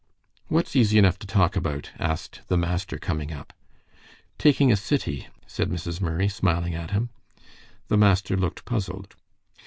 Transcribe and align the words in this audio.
"What's 0.47 0.75
easy 0.75 0.97
enough 0.97 1.19
to 1.19 1.27
talk 1.27 1.55
about?" 1.55 1.91
asked 1.99 2.41
the 2.47 2.57
master, 2.57 2.97
coming 2.97 3.31
up. 3.31 3.53
"Taking 4.39 4.71
a 4.71 4.75
city," 4.75 5.27
said 5.45 5.69
Mrs. 5.69 6.01
Murray, 6.01 6.27
smiling 6.27 6.73
at 6.73 6.89
him. 6.89 7.09
The 7.87 7.97
master 7.97 8.35
looked 8.35 8.65
puzzled. 8.65 9.15